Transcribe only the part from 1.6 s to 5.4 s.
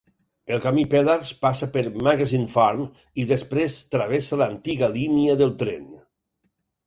per Magazine Farm i després travessa l'antiga línia